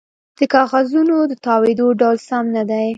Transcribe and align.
د 0.37 0.39
کاغذونو 0.53 1.15
د 1.31 1.33
تاویدو 1.45 1.87
ډول 2.01 2.17
سم 2.27 2.45
نه 2.55 2.63
دی 2.69 2.87